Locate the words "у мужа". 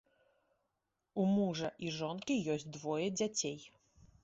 1.23-1.69